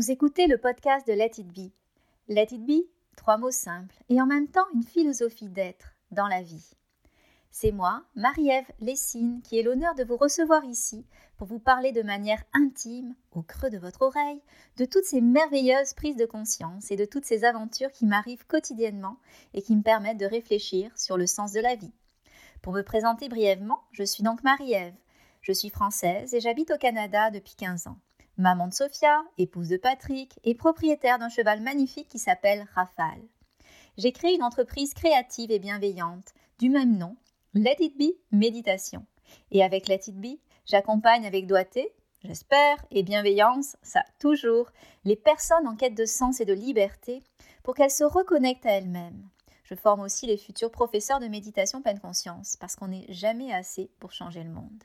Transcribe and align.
Vous 0.00 0.10
écoutez 0.10 0.46
le 0.46 0.56
podcast 0.56 1.06
de 1.06 1.12
Let 1.12 1.32
It 1.36 1.48
Be. 1.48 1.70
Let 2.26 2.46
It 2.52 2.64
Be, 2.64 2.86
trois 3.18 3.36
mots 3.36 3.50
simples 3.50 3.94
et 4.08 4.18
en 4.22 4.24
même 4.24 4.48
temps 4.48 4.64
une 4.74 4.82
philosophie 4.82 5.50
d'être 5.50 5.92
dans 6.10 6.26
la 6.26 6.40
vie. 6.40 6.70
C'est 7.50 7.70
moi, 7.70 8.04
Marie-Ève 8.14 8.72
Lessine, 8.80 9.42
qui 9.42 9.58
ai 9.58 9.62
l'honneur 9.62 9.94
de 9.94 10.04
vous 10.04 10.16
recevoir 10.16 10.64
ici 10.64 11.04
pour 11.36 11.48
vous 11.48 11.58
parler 11.58 11.92
de 11.92 12.00
manière 12.00 12.42
intime, 12.54 13.14
au 13.32 13.42
creux 13.42 13.68
de 13.68 13.76
votre 13.76 14.00
oreille, 14.00 14.40
de 14.78 14.86
toutes 14.86 15.04
ces 15.04 15.20
merveilleuses 15.20 15.92
prises 15.92 16.16
de 16.16 16.24
conscience 16.24 16.90
et 16.90 16.96
de 16.96 17.04
toutes 17.04 17.26
ces 17.26 17.44
aventures 17.44 17.92
qui 17.92 18.06
m'arrivent 18.06 18.46
quotidiennement 18.46 19.18
et 19.52 19.60
qui 19.60 19.76
me 19.76 19.82
permettent 19.82 20.16
de 20.16 20.24
réfléchir 20.24 20.96
sur 20.96 21.18
le 21.18 21.26
sens 21.26 21.52
de 21.52 21.60
la 21.60 21.74
vie. 21.74 21.92
Pour 22.62 22.72
me 22.72 22.80
présenter 22.80 23.28
brièvement, 23.28 23.82
je 23.92 24.04
suis 24.04 24.22
donc 24.22 24.42
Marie-Ève. 24.44 24.94
Je 25.42 25.52
suis 25.52 25.68
française 25.68 26.32
et 26.32 26.40
j'habite 26.40 26.70
au 26.70 26.78
Canada 26.78 27.30
depuis 27.30 27.54
15 27.54 27.88
ans. 27.88 27.98
Maman 28.40 28.68
de 28.68 28.72
Sophia, 28.72 29.22
épouse 29.36 29.68
de 29.68 29.76
Patrick 29.76 30.40
et 30.44 30.54
propriétaire 30.54 31.18
d'un 31.18 31.28
cheval 31.28 31.60
magnifique 31.60 32.08
qui 32.08 32.18
s'appelle 32.18 32.66
Rafale. 32.74 33.20
J'ai 33.98 34.12
créé 34.12 34.34
une 34.34 34.42
entreprise 34.42 34.94
créative 34.94 35.50
et 35.50 35.58
bienveillante 35.58 36.32
du 36.58 36.70
même 36.70 36.96
nom, 36.96 37.16
Let 37.52 37.76
It 37.80 37.98
Be 37.98 38.16
Méditation. 38.32 39.04
Et 39.50 39.62
avec 39.62 39.88
Let 39.88 40.00
It 40.06 40.18
Be, 40.18 40.38
j'accompagne 40.64 41.26
avec 41.26 41.46
doigté, 41.46 41.92
j'espère, 42.24 42.82
et 42.90 43.02
bienveillance, 43.02 43.76
ça 43.82 44.04
toujours, 44.18 44.70
les 45.04 45.16
personnes 45.16 45.68
en 45.68 45.76
quête 45.76 45.94
de 45.94 46.06
sens 46.06 46.40
et 46.40 46.46
de 46.46 46.54
liberté 46.54 47.22
pour 47.62 47.74
qu'elles 47.74 47.90
se 47.90 48.04
reconnectent 48.04 48.64
à 48.64 48.72
elles-mêmes. 48.72 49.28
Je 49.64 49.74
forme 49.74 50.00
aussi 50.00 50.26
les 50.26 50.38
futurs 50.38 50.70
professeurs 50.70 51.20
de 51.20 51.28
méditation 51.28 51.82
pleine 51.82 52.00
conscience 52.00 52.56
parce 52.56 52.74
qu'on 52.74 52.88
n'est 52.88 53.12
jamais 53.12 53.52
assez 53.52 53.90
pour 54.00 54.12
changer 54.12 54.42
le 54.42 54.50
monde. 54.50 54.82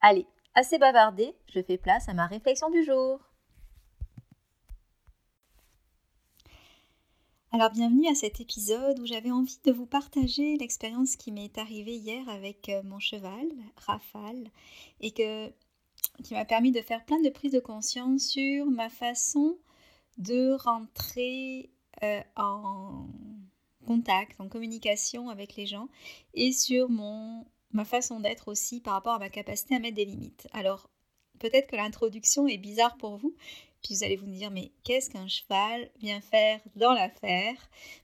Allez, 0.00 0.28
assez 0.54 0.78
bavardé, 0.78 1.34
je 1.52 1.60
fais 1.62 1.78
place 1.78 2.08
à 2.08 2.14
ma 2.14 2.26
réflexion 2.26 2.70
du 2.70 2.84
jour. 2.84 3.20
Alors 7.50 7.70
bienvenue 7.70 8.08
à 8.08 8.16
cet 8.16 8.40
épisode 8.40 8.98
où 8.98 9.06
j'avais 9.06 9.30
envie 9.30 9.60
de 9.64 9.70
vous 9.70 9.86
partager 9.86 10.56
l'expérience 10.56 11.14
qui 11.14 11.30
m'est 11.30 11.56
arrivée 11.56 11.94
hier 11.94 12.28
avec 12.28 12.68
euh, 12.68 12.82
mon 12.82 12.98
cheval, 12.98 13.46
Rafale, 13.76 14.50
et 15.00 15.12
qui 15.12 15.24
m'a 16.32 16.44
permis 16.44 16.72
de 16.72 16.80
faire 16.80 17.04
plein 17.04 17.20
de 17.20 17.28
prises 17.28 17.52
de 17.52 17.60
conscience 17.60 18.26
sur 18.26 18.66
ma 18.66 18.88
façon 18.88 19.56
de 20.18 20.56
rentrer 20.64 21.70
euh, 22.02 22.20
en 22.34 23.06
contact, 23.86 24.40
en 24.40 24.48
communication 24.48 25.28
avec 25.28 25.54
les 25.54 25.66
gens 25.66 25.88
et 26.32 26.50
sur 26.50 26.88
mon 26.88 27.46
ma 27.74 27.84
façon 27.84 28.20
d'être 28.20 28.48
aussi 28.48 28.80
par 28.80 28.94
rapport 28.94 29.14
à 29.14 29.18
ma 29.18 29.28
capacité 29.28 29.74
à 29.74 29.78
mettre 29.78 29.96
des 29.96 30.04
limites. 30.04 30.48
Alors, 30.52 30.88
peut-être 31.38 31.68
que 31.68 31.76
l'introduction 31.76 32.46
est 32.46 32.58
bizarre 32.58 32.96
pour 32.96 33.16
vous, 33.16 33.34
puis 33.82 33.94
vous 33.94 34.04
allez 34.04 34.16
vous 34.16 34.26
dire, 34.26 34.50
mais 34.50 34.72
qu'est-ce 34.82 35.10
qu'un 35.10 35.28
cheval 35.28 35.90
vient 36.00 36.20
faire 36.20 36.60
dans 36.76 36.94
l'affaire? 36.94 37.56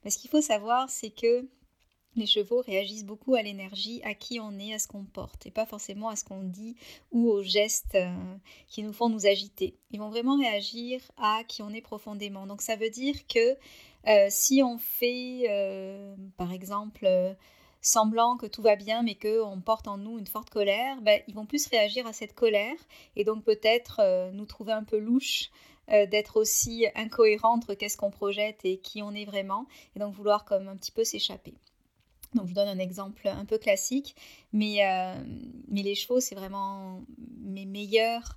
Parce 0.03 0.17
qu'il 0.17 0.29
faut 0.29 0.43
savoir, 0.43 0.91
c'est 0.91 1.11
que 1.11 1.49
les 2.17 2.27
chevaux 2.27 2.61
réagissent 2.61 3.05
beaucoup 3.05 3.35
à 3.35 3.43
l'énergie, 3.43 4.03
à 4.05 4.15
qui 4.15 4.41
on 4.41 4.59
est, 4.59 4.75
à 4.75 4.79
ce 4.79 4.89
qu'on 4.89 5.05
porte, 5.05 5.47
et 5.47 5.51
pas 5.51 5.65
forcément 5.65 6.09
à 6.09 6.17
ce 6.17 6.25
qu'on 6.25 6.43
dit 6.43 6.77
ou 7.13 7.29
aux 7.31 7.43
gestes 7.43 7.95
euh, 7.95 8.13
qui 8.69 8.83
nous 8.83 8.93
font 8.93 9.09
nous 9.09 9.27
agiter. 9.27 9.79
Ils 9.91 10.01
vont 10.01 10.11
vraiment 10.11 10.37
réagir 10.37 11.01
à 11.17 11.45
qui 11.45 11.63
on 11.63 11.71
est 11.71 11.81
profondément. 11.81 12.47
Donc 12.47 12.63
ça 12.63 12.77
veut 12.77 12.91
dire 12.91 13.15
que 13.29 13.57
euh, 14.09 14.27
si 14.29 14.63
on 14.63 14.79
fait, 14.79 15.45
euh, 15.49 16.17
par 16.37 16.53
exemple, 16.53 17.07
semblant 17.81 18.37
que 18.37 18.47
tout 18.47 18.63
va 18.63 18.77
bien, 18.77 19.03
mais 19.03 19.15
qu'on 19.15 19.61
porte 19.61 19.89
en 19.89 19.97
nous 19.97 20.19
une 20.19 20.27
forte 20.27 20.51
colère, 20.51 21.01
ben, 21.03 21.21
ils 21.29 21.35
vont 21.35 21.47
plus 21.47 21.67
réagir 21.69 22.07
à 22.07 22.13
cette 22.13 22.35
colère 22.35 22.77
et 23.17 23.25
donc 23.25 23.45
peut-être 23.45 24.01
euh, 24.01 24.31
nous 24.33 24.47
trouver 24.47 24.73
un 24.73 24.85
peu 24.85 24.99
louche 24.99 25.51
euh, 25.91 26.07
d'être 26.07 26.37
aussi 26.37 26.87
incohérent 26.95 27.55
entre 27.55 27.75
qu'est-ce 27.75 27.97
qu'on 27.97 28.11
projette 28.11 28.61
et 28.65 28.79
qui 28.79 29.03
on 29.03 29.13
est 29.13 29.25
vraiment, 29.25 29.67
et 29.97 29.99
donc 29.99 30.15
vouloir 30.15 30.45
comme 30.45 30.69
un 30.69 30.77
petit 30.77 30.93
peu 30.93 31.05
s'échapper. 31.05 31.55
Donc 32.35 32.45
je 32.45 32.51
vous 32.51 32.55
donne 32.55 32.69
un 32.69 32.79
exemple 32.79 33.27
un 33.27 33.45
peu 33.45 33.59
classique, 33.59 34.15
mais, 34.53 34.87
euh, 34.87 35.15
mais 35.69 35.83
les 35.83 35.97
chevaux, 35.97 36.21
c'est 36.21 36.37
vraiment 36.37 37.03
mes 37.41 37.67
meilleurs 37.67 38.37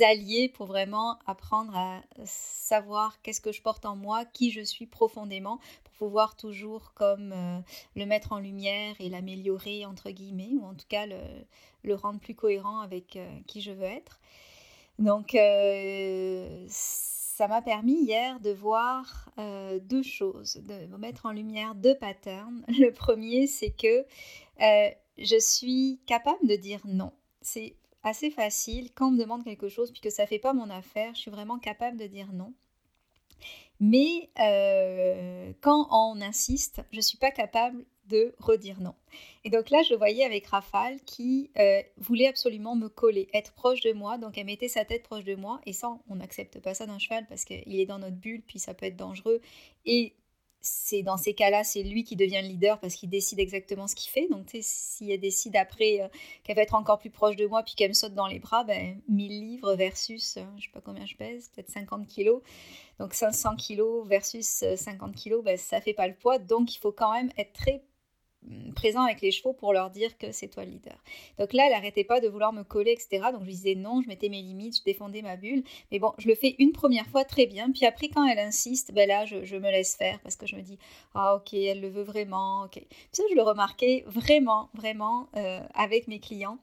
alliés 0.00 0.48
pour 0.48 0.66
vraiment 0.66 1.18
apprendre 1.26 1.76
à 1.76 2.02
savoir 2.24 3.20
qu'est-ce 3.22 3.40
que 3.40 3.52
je 3.52 3.62
porte 3.62 3.84
en 3.84 3.96
moi, 3.96 4.24
qui 4.24 4.50
je 4.50 4.60
suis 4.60 4.86
profondément, 4.86 5.58
pour 5.84 5.94
pouvoir 5.94 6.36
toujours 6.36 6.92
comme 6.94 7.32
euh, 7.32 7.58
le 7.96 8.06
mettre 8.06 8.32
en 8.32 8.38
lumière 8.38 8.94
et 9.00 9.08
l'améliorer 9.08 9.84
entre 9.86 10.10
guillemets, 10.10 10.52
ou 10.52 10.64
en 10.64 10.74
tout 10.74 10.86
cas 10.88 11.06
le, 11.06 11.94
rendre 11.94 12.20
plus 12.20 12.34
cohérent 12.34 12.80
avec 12.80 13.16
euh, 13.16 13.28
qui 13.46 13.60
je 13.60 13.72
veux 13.72 13.84
être. 13.84 14.20
Donc 14.98 15.34
euh, 15.34 16.64
ça 16.68 17.48
m'a 17.48 17.62
permis 17.62 18.04
hier 18.04 18.38
de 18.40 18.50
voir 18.50 19.30
deux 19.82 20.02
choses, 20.02 20.56
de 20.56 20.94
mettre 20.96 21.24
en 21.24 21.32
lumière 21.32 21.74
deux 21.74 21.96
patterns. 21.96 22.62
Le 22.68 22.90
premier, 22.92 23.46
c'est 23.46 23.70
que 23.70 24.04
je 24.58 25.38
suis 25.38 26.00
capable 26.06 26.46
de 26.46 26.56
dire 26.56 26.80
non. 26.84 27.12
C'est 27.40 27.76
assez 28.02 28.30
facile 28.30 28.90
quand 28.94 29.08
on 29.08 29.12
me 29.12 29.18
demande 29.18 29.44
quelque 29.44 29.68
chose 29.68 29.90
puis 29.90 30.00
que 30.00 30.10
ça 30.10 30.26
fait 30.26 30.38
pas 30.38 30.52
mon 30.52 30.70
affaire, 30.70 31.14
je 31.14 31.20
suis 31.20 31.30
vraiment 31.30 31.58
capable 31.58 31.96
de 31.96 32.06
dire 32.06 32.32
non. 32.32 32.52
Mais 33.80 34.28
euh, 34.38 35.52
quand 35.62 35.88
on 35.90 36.20
insiste, 36.20 36.82
je 36.92 37.00
suis 37.00 37.16
pas 37.16 37.30
capable 37.30 37.84
de 38.08 38.34
redire 38.38 38.80
non. 38.80 38.94
Et 39.44 39.50
donc 39.50 39.70
là, 39.70 39.82
je 39.88 39.94
voyais 39.94 40.24
avec 40.24 40.46
Rafale 40.48 41.00
qui 41.06 41.50
euh, 41.58 41.80
voulait 41.96 42.26
absolument 42.26 42.76
me 42.76 42.88
coller, 42.88 43.28
être 43.32 43.52
proche 43.52 43.80
de 43.80 43.92
moi. 43.92 44.18
Donc 44.18 44.36
elle 44.36 44.46
mettait 44.46 44.68
sa 44.68 44.84
tête 44.84 45.04
proche 45.04 45.24
de 45.24 45.34
moi. 45.34 45.60
Et 45.64 45.72
ça, 45.72 45.96
on 46.08 46.16
n'accepte 46.16 46.58
pas 46.58 46.74
ça 46.74 46.86
d'un 46.86 46.98
cheval 46.98 47.26
parce 47.28 47.44
qu'il 47.44 47.80
est 47.80 47.86
dans 47.86 47.98
notre 47.98 48.16
bulle, 48.16 48.42
puis 48.42 48.58
ça 48.58 48.74
peut 48.74 48.86
être 48.86 48.96
dangereux. 48.96 49.40
Et 49.86 50.14
c'est 50.60 51.02
dans 51.02 51.16
ces 51.16 51.34
cas-là, 51.34 51.64
c'est 51.64 51.82
lui 51.82 52.04
qui 52.04 52.16
devient 52.16 52.40
le 52.42 52.48
leader 52.48 52.78
parce 52.78 52.94
qu'il 52.94 53.08
décide 53.08 53.40
exactement 53.40 53.86
ce 53.86 53.94
qu'il 53.94 54.10
fait. 54.10 54.28
Donc, 54.28 54.48
s'il 54.60 55.18
décide 55.18 55.56
après 55.56 56.02
euh, 56.02 56.08
qu'elle 56.44 56.56
va 56.56 56.62
être 56.62 56.74
encore 56.74 56.98
plus 56.98 57.10
proche 57.10 57.36
de 57.36 57.46
moi 57.46 57.62
puis 57.62 57.74
qu'elle 57.74 57.88
me 57.88 57.94
saute 57.94 58.14
dans 58.14 58.26
les 58.26 58.38
bras, 58.38 58.64
ben, 58.64 59.00
1000 59.08 59.40
livres 59.40 59.74
versus, 59.74 60.36
euh, 60.36 60.44
je 60.58 60.64
sais 60.64 60.70
pas 60.72 60.80
combien 60.80 61.06
je 61.06 61.16
pèse, 61.16 61.48
peut-être 61.54 61.70
50 61.70 62.06
kilos. 62.06 62.42
Donc, 62.98 63.14
500 63.14 63.56
kilos 63.56 64.06
versus 64.06 64.64
50 64.76 65.10
euh, 65.10 65.12
kilos, 65.14 65.42
ben, 65.42 65.56
ça 65.56 65.80
fait 65.80 65.94
pas 65.94 66.06
le 66.06 66.14
poids. 66.14 66.38
Donc, 66.38 66.74
il 66.74 66.78
faut 66.78 66.92
quand 66.92 67.12
même 67.12 67.30
être 67.38 67.52
très 67.52 67.82
présent 68.74 69.02
avec 69.02 69.20
les 69.20 69.30
chevaux 69.30 69.52
pour 69.52 69.72
leur 69.72 69.90
dire 69.90 70.16
que 70.18 70.32
c'est 70.32 70.48
toi 70.48 70.64
le 70.64 70.70
leader. 70.70 70.96
Donc 71.38 71.52
là, 71.52 71.64
elle 71.66 71.72
n'arrêtait 71.72 72.04
pas 72.04 72.20
de 72.20 72.28
vouloir 72.28 72.52
me 72.52 72.62
coller, 72.62 72.92
etc. 72.92 73.28
Donc 73.32 73.42
je 73.44 73.50
disais 73.50 73.74
non, 73.74 74.00
je 74.02 74.08
mettais 74.08 74.28
mes 74.28 74.42
limites, 74.42 74.78
je 74.78 74.84
défendais 74.84 75.22
ma 75.22 75.36
bulle. 75.36 75.62
Mais 75.92 75.98
bon, 75.98 76.12
je 76.18 76.28
le 76.28 76.34
fais 76.34 76.56
une 76.58 76.72
première 76.72 77.06
fois 77.06 77.24
très 77.24 77.46
bien. 77.46 77.70
Puis 77.70 77.86
après, 77.86 78.08
quand 78.08 78.26
elle 78.26 78.38
insiste, 78.38 78.92
ben 78.92 79.08
là, 79.08 79.24
je, 79.24 79.56
me 79.56 79.70
laisse 79.70 79.94
faire 79.96 80.18
parce 80.20 80.36
que 80.36 80.46
je 80.46 80.56
me 80.56 80.62
dis, 80.62 80.78
ah 81.14 81.36
ok, 81.36 81.52
elle 81.54 81.80
le 81.80 81.88
veut 81.88 82.02
vraiment, 82.02 82.62
ok. 82.64 82.72
Puis 82.72 83.08
ça, 83.12 83.22
je 83.30 83.34
le 83.34 83.42
remarquais 83.42 84.04
vraiment, 84.06 84.70
vraiment 84.74 85.28
euh, 85.36 85.60
avec 85.74 86.08
mes 86.08 86.18
clients 86.18 86.58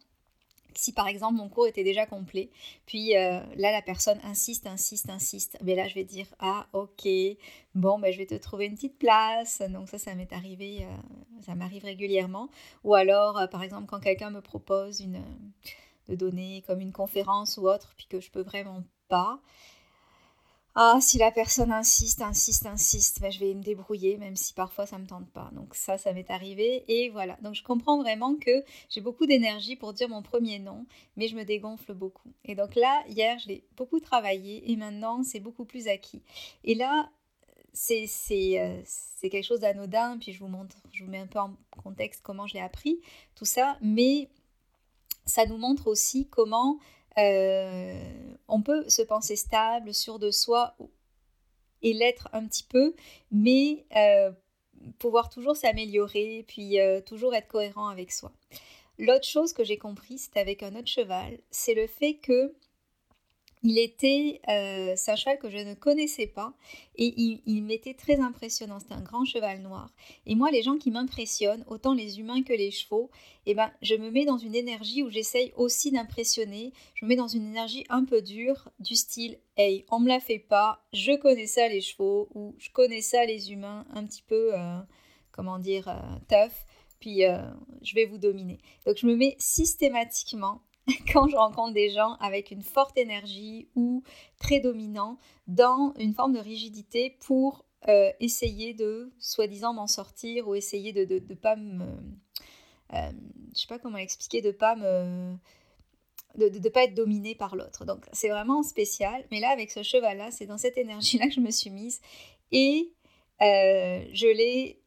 si 0.77 0.93
par 0.93 1.07
exemple 1.07 1.35
mon 1.35 1.49
cours 1.49 1.67
était 1.67 1.83
déjà 1.83 2.05
complet, 2.05 2.49
puis 2.85 3.17
euh, 3.17 3.41
là 3.55 3.71
la 3.71 3.81
personne 3.81 4.19
insiste, 4.23 4.67
insiste, 4.67 5.09
insiste, 5.09 5.57
mais 5.63 5.75
là 5.75 5.87
je 5.87 5.95
vais 5.95 6.03
dire 6.03 6.27
ah 6.39 6.67
ok, 6.73 7.07
bon 7.75 7.99
ben 7.99 8.13
je 8.13 8.17
vais 8.17 8.25
te 8.25 8.35
trouver 8.35 8.67
une 8.67 8.75
petite 8.75 8.97
place. 8.97 9.61
Donc 9.69 9.89
ça 9.89 9.97
ça 9.97 10.15
m'est 10.15 10.31
arrivé, 10.31 10.83
euh, 10.83 11.41
ça 11.45 11.55
m'arrive 11.55 11.83
régulièrement. 11.83 12.49
Ou 12.83 12.93
alors 12.93 13.37
euh, 13.37 13.47
par 13.47 13.63
exemple 13.63 13.87
quand 13.87 13.99
quelqu'un 13.99 14.29
me 14.29 14.41
propose 14.41 15.01
une 15.01 15.21
de 16.07 16.15
donner 16.15 16.63
comme 16.67 16.79
une 16.79 16.93
conférence 16.93 17.57
ou 17.57 17.67
autre, 17.67 17.93
puis 17.97 18.07
que 18.07 18.19
je 18.19 18.31
peux 18.31 18.41
vraiment 18.41 18.83
pas, 19.09 19.41
ah, 20.79 20.99
si 21.01 21.17
la 21.17 21.31
personne 21.31 21.71
insiste, 21.71 22.21
insiste, 22.21 22.67
insiste, 22.67 23.19
ben, 23.19 23.31
je 23.31 23.39
vais 23.39 23.51
me 23.55 23.63
débrouiller, 23.63 24.15
même 24.17 24.35
si 24.35 24.53
parfois 24.53 24.85
ça 24.85 24.99
ne 24.99 25.01
me 25.01 25.07
tente 25.07 25.27
pas. 25.31 25.49
Donc 25.53 25.73
ça, 25.73 25.97
ça 25.97 26.13
m'est 26.13 26.29
arrivé. 26.29 26.85
Et 26.87 27.09
voilà. 27.09 27.35
Donc 27.41 27.55
je 27.55 27.63
comprends 27.63 27.97
vraiment 27.99 28.35
que 28.35 28.63
j'ai 28.87 29.01
beaucoup 29.01 29.25
d'énergie 29.25 29.75
pour 29.75 29.93
dire 29.93 30.07
mon 30.07 30.21
premier 30.21 30.59
nom, 30.59 30.85
mais 31.15 31.27
je 31.29 31.35
me 31.35 31.45
dégonfle 31.45 31.95
beaucoup. 31.95 32.31
Et 32.45 32.53
donc 32.53 32.75
là, 32.75 33.03
hier, 33.09 33.39
je 33.39 33.47
l'ai 33.47 33.63
beaucoup 33.75 33.99
travaillé 33.99 34.71
et 34.71 34.75
maintenant, 34.75 35.23
c'est 35.23 35.39
beaucoup 35.39 35.65
plus 35.65 35.87
acquis. 35.87 36.21
Et 36.63 36.75
là, 36.75 37.09
c'est 37.73 38.07
euh, 38.59 38.79
quelque 39.19 39.41
chose 39.41 39.61
d'anodin, 39.61 40.19
puis 40.19 40.31
je 40.31 40.39
vous 40.39 40.47
montre, 40.47 40.75
je 40.91 41.03
vous 41.03 41.09
mets 41.09 41.17
un 41.17 41.27
peu 41.27 41.39
en 41.39 41.55
contexte 41.83 42.21
comment 42.21 42.45
je 42.45 42.53
l'ai 42.53 42.61
appris, 42.61 43.01
tout 43.33 43.45
ça, 43.45 43.79
mais 43.81 44.29
ça 45.25 45.47
nous 45.47 45.57
montre 45.57 45.87
aussi 45.87 46.27
comment 46.27 46.77
euh, 47.17 47.99
on 48.47 48.61
peut 48.61 48.87
se 48.89 49.01
penser 49.01 49.35
stable, 49.35 49.93
sûr 49.93 50.19
de 50.19 50.31
soi 50.31 50.75
et 51.81 51.93
l'être 51.93 52.29
un 52.33 52.45
petit 52.45 52.63
peu, 52.63 52.95
mais 53.31 53.85
euh, 53.95 54.31
pouvoir 54.99 55.29
toujours 55.29 55.55
s'améliorer, 55.55 56.45
puis 56.47 56.79
euh, 56.79 57.01
toujours 57.01 57.35
être 57.35 57.47
cohérent 57.47 57.87
avec 57.87 58.11
soi. 58.11 58.31
L'autre 58.99 59.25
chose 59.25 59.53
que 59.53 59.63
j'ai 59.63 59.77
compris, 59.77 60.17
c'est 60.17 60.37
avec 60.37 60.63
un 60.63 60.75
autre 60.75 60.87
cheval, 60.87 61.39
c'est 61.51 61.75
le 61.75 61.87
fait 61.87 62.15
que 62.15 62.55
il 63.63 63.79
était, 63.79 64.39
euh, 64.49 64.95
un 65.07 65.15
cheval 65.15 65.39
que 65.39 65.49
je 65.49 65.57
ne 65.57 65.73
connaissais 65.73 66.27
pas 66.27 66.53
et 66.95 67.13
il, 67.45 67.63
m'était 67.63 67.93
très 67.93 68.19
impressionnant. 68.19 68.79
C'était 68.79 68.93
un 68.93 69.01
grand 69.01 69.25
cheval 69.25 69.61
noir. 69.61 69.89
Et 70.25 70.35
moi, 70.35 70.51
les 70.51 70.61
gens 70.61 70.77
qui 70.77 70.91
m'impressionnent, 70.91 71.63
autant 71.67 71.93
les 71.93 72.19
humains 72.19 72.43
que 72.43 72.53
les 72.53 72.71
chevaux, 72.71 73.09
eh 73.45 73.55
ben, 73.55 73.71
je 73.81 73.95
me 73.95 74.11
mets 74.11 74.25
dans 74.25 74.37
une 74.37 74.55
énergie 74.55 75.03
où 75.03 75.09
j'essaye 75.09 75.53
aussi 75.55 75.91
d'impressionner. 75.91 76.71
Je 76.93 77.05
me 77.05 77.09
mets 77.09 77.15
dans 77.15 77.27
une 77.27 77.47
énergie 77.47 77.83
un 77.89 78.05
peu 78.05 78.21
dure, 78.21 78.69
du 78.79 78.95
style, 78.95 79.39
hey, 79.57 79.85
on 79.89 79.99
me 79.99 80.07
la 80.07 80.19
fait 80.19 80.39
pas, 80.39 80.85
je 80.93 81.15
connais 81.15 81.47
ça 81.47 81.67
les 81.67 81.81
chevaux 81.81 82.29
ou 82.35 82.55
je 82.59 82.69
connais 82.69 83.01
ça 83.01 83.25
les 83.25 83.51
humains, 83.51 83.85
un 83.93 84.05
petit 84.05 84.23
peu, 84.23 84.53
euh, 84.53 84.79
comment 85.31 85.59
dire, 85.59 85.87
euh, 85.87 86.17
tough. 86.29 86.53
Puis 86.99 87.21
je 87.83 87.93
vais 87.93 88.05
vous 88.05 88.17
dominer. 88.17 88.57
Donc 88.87 88.97
je 88.97 89.05
me 89.05 89.15
mets 89.15 89.35
systématiquement 89.37 90.63
quand 91.13 91.27
je 91.27 91.35
rencontre 91.35 91.73
des 91.73 91.89
gens 91.89 92.13
avec 92.19 92.51
une 92.51 92.61
forte 92.61 92.97
énergie 92.97 93.69
ou 93.75 94.03
très 94.39 94.59
dominant 94.59 95.17
dans 95.47 95.93
une 95.97 96.13
forme 96.13 96.33
de 96.33 96.39
rigidité 96.39 97.17
pour 97.21 97.65
euh, 97.87 98.11
essayer 98.19 98.73
de 98.73 99.11
soi-disant 99.19 99.73
m'en 99.73 99.87
sortir 99.87 100.47
ou 100.47 100.55
essayer 100.55 100.93
de 100.93 101.05
ne 101.13 101.35
pas 101.35 101.55
me... 101.55 101.85
Euh, 102.93 103.11
je 103.53 103.61
sais 103.61 103.67
pas 103.67 103.79
comment 103.79 103.97
expliquer, 103.97 104.41
de 104.41 104.51
pas 104.51 104.75
me... 104.75 105.35
de 106.35 106.49
ne 106.49 106.69
pas 106.69 106.83
être 106.85 106.95
dominé 106.95 107.35
par 107.35 107.55
l'autre. 107.55 107.85
Donc 107.85 108.05
c'est 108.13 108.29
vraiment 108.29 108.63
spécial. 108.63 109.25
Mais 109.31 109.39
là, 109.39 109.49
avec 109.49 109.71
ce 109.71 109.83
cheval-là, 109.83 110.31
c'est 110.31 110.45
dans 110.45 110.57
cette 110.57 110.77
énergie-là 110.77 111.27
que 111.27 111.33
je 111.33 111.41
me 111.41 111.51
suis 111.51 111.69
mise. 111.69 112.01
Et 112.51 112.93
euh, 113.41 114.05
je 114.13 114.27
l'ai 114.27 114.81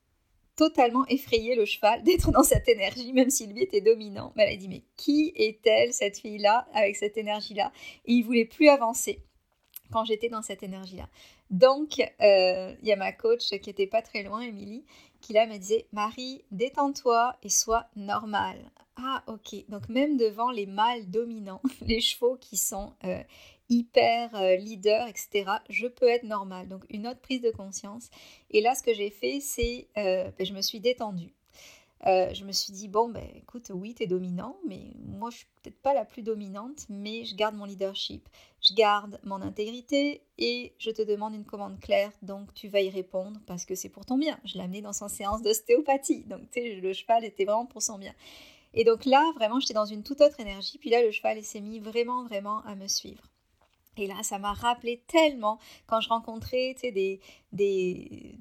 totalement 0.60 1.06
effrayé 1.06 1.54
le 1.54 1.64
cheval 1.64 2.02
d'être 2.04 2.30
dans 2.32 2.42
cette 2.42 2.68
énergie, 2.68 3.14
même 3.14 3.30
si 3.30 3.46
lui 3.46 3.62
était 3.62 3.80
dominant. 3.80 4.32
Mais 4.36 4.44
elle 4.44 4.52
a 4.52 4.56
dit, 4.56 4.68
mais 4.68 4.82
qui 4.96 5.32
est-elle, 5.34 5.94
cette 5.94 6.18
fille-là, 6.18 6.66
avec 6.74 6.96
cette 6.96 7.16
énergie-là? 7.16 7.72
Et 8.04 8.12
il 8.12 8.22
voulait 8.22 8.44
plus 8.44 8.68
avancer 8.68 9.22
quand 9.90 10.04
j'étais 10.04 10.28
dans 10.28 10.42
cette 10.42 10.62
énergie-là. 10.62 11.08
Donc, 11.48 11.98
euh, 12.20 12.74
il 12.82 12.86
y 12.86 12.92
a 12.92 12.96
ma 12.96 13.10
coach 13.10 13.48
qui 13.48 13.70
était 13.70 13.86
pas 13.86 14.02
très 14.02 14.22
loin, 14.22 14.42
Émilie, 14.42 14.84
qui 15.22 15.32
là 15.32 15.46
me 15.46 15.56
disait, 15.56 15.86
Marie, 15.92 16.44
détends-toi 16.50 17.36
et 17.42 17.48
sois 17.48 17.86
normale. 17.96 18.70
Ah, 18.96 19.24
ok. 19.28 19.64
Donc, 19.70 19.88
même 19.88 20.18
devant 20.18 20.50
les 20.50 20.66
mâles 20.66 21.10
dominants, 21.10 21.62
les 21.80 22.02
chevaux 22.02 22.36
qui 22.38 22.58
sont 22.58 22.92
euh, 23.04 23.22
hyper 23.70 24.34
euh, 24.34 24.56
leader, 24.56 25.06
etc., 25.08 25.44
je 25.70 25.87
peux 25.87 26.08
être 26.08 26.25
normal. 26.25 26.69
Donc 26.69 26.84
une 26.90 27.06
autre 27.06 27.20
prise 27.20 27.40
de 27.40 27.50
conscience. 27.50 28.11
Et 28.50 28.61
là, 28.61 28.75
ce 28.75 28.82
que 28.82 28.93
j'ai 28.93 29.11
fait, 29.11 29.40
c'est, 29.40 29.88
euh, 29.96 30.31
ben, 30.37 30.46
je 30.46 30.52
me 30.52 30.61
suis 30.61 30.81
détendue. 30.81 31.32
Euh, 32.06 32.32
je 32.32 32.44
me 32.44 32.52
suis 32.52 32.72
dit, 32.72 32.88
bon, 32.88 33.11
ben, 33.11 33.26
écoute, 33.37 33.70
oui, 33.75 33.94
tu 33.94 34.05
es 34.05 34.06
dominant, 34.06 34.56
mais 34.67 34.93
moi, 35.05 35.28
je 35.31 35.38
suis 35.38 35.46
peut-être 35.62 35.81
pas 35.82 35.93
la 35.93 36.06
plus 36.06 36.22
dominante, 36.22 36.87
mais 36.88 37.26
je 37.26 37.34
garde 37.34 37.55
mon 37.55 37.67
leadership, 37.67 38.26
je 38.62 38.72
garde 38.75 39.20
mon 39.22 39.43
intégrité 39.43 40.22
et 40.38 40.72
je 40.78 40.90
te 40.90 41.02
demande 41.02 41.34
une 41.34 41.44
commande 41.44 41.78
claire, 41.78 42.11
donc 42.22 42.55
tu 42.55 42.69
vas 42.69 42.81
y 42.81 42.88
répondre 42.88 43.38
parce 43.46 43.67
que 43.67 43.75
c'est 43.75 43.90
pour 43.90 44.06
ton 44.06 44.17
bien. 44.17 44.38
Je 44.44 44.55
l'ai 44.55 44.64
amené 44.64 44.81
dans 44.81 44.94
son 44.94 45.08
séance 45.08 45.43
d'ostéopathie, 45.43 46.25
donc 46.25 46.40
tu 46.50 46.62
sais, 46.62 46.75
le 46.76 46.93
cheval 46.94 47.25
était 47.25 47.44
vraiment 47.44 47.67
pour 47.67 47.82
son 47.82 47.99
bien. 47.99 48.14
Et 48.72 48.84
donc 48.84 49.05
là, 49.05 49.31
vraiment, 49.37 49.61
j'étais 49.61 49.75
dans 49.75 49.84
une 49.84 50.02
toute 50.02 50.22
autre 50.22 50.40
énergie, 50.40 50.78
puis 50.78 50.88
là, 50.88 51.02
le 51.02 51.11
cheval 51.11 51.43
s'est 51.43 51.61
mis 51.61 51.81
vraiment, 51.81 52.25
vraiment 52.25 52.64
à 52.64 52.76
me 52.76 52.88
suivre. 52.88 53.30
Et 54.00 54.06
là, 54.06 54.23
ça 54.23 54.38
m'a 54.38 54.52
rappelé 54.52 55.02
tellement 55.06 55.58
quand 55.87 56.00
je 56.00 56.08
rencontrais 56.08 56.75
des, 56.82 57.20
des, 57.52 58.35